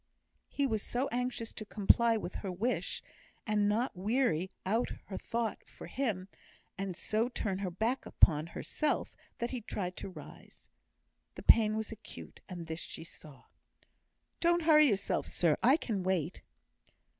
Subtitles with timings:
[0.49, 3.03] He was so anxious to comply with her wish,
[3.45, 6.27] and not weary out her thought for him,
[6.75, 10.67] and so turn her back upon herself, that he tried to rise.
[11.35, 13.43] The pain was acute, and this she saw.
[14.39, 16.41] "Don't hurry yourself, sir; I can wait."